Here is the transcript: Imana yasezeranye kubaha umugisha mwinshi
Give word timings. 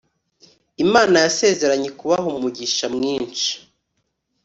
Imana 0.83 1.15
yasezeranye 1.23 1.89
kubaha 1.99 2.25
umugisha 2.33 2.85
mwinshi 2.95 3.51